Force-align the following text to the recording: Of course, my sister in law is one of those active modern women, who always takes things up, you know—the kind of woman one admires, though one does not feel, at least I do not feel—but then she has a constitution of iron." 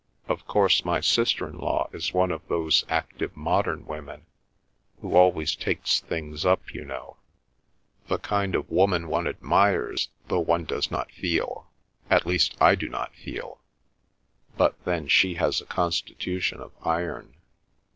Of 0.27 0.47
course, 0.47 0.83
my 0.83 0.99
sister 0.99 1.47
in 1.47 1.59
law 1.59 1.87
is 1.93 2.11
one 2.11 2.31
of 2.31 2.47
those 2.47 2.83
active 2.89 3.37
modern 3.37 3.85
women, 3.85 4.25
who 4.99 5.15
always 5.15 5.55
takes 5.55 5.99
things 5.99 6.43
up, 6.43 6.73
you 6.73 6.83
know—the 6.83 8.17
kind 8.17 8.55
of 8.55 8.71
woman 8.71 9.09
one 9.09 9.27
admires, 9.27 10.09
though 10.27 10.39
one 10.39 10.65
does 10.65 10.89
not 10.89 11.11
feel, 11.11 11.69
at 12.09 12.25
least 12.25 12.57
I 12.59 12.73
do 12.73 12.89
not 12.89 13.13
feel—but 13.13 14.83
then 14.85 15.07
she 15.07 15.35
has 15.35 15.61
a 15.61 15.67
constitution 15.67 16.61
of 16.61 16.71
iron." 16.81 17.35